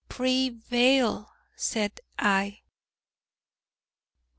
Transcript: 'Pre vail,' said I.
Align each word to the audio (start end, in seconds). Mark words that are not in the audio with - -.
'Pre 0.09 0.49
vail,' 0.49 1.31
said 1.55 2.01
I. 2.17 2.61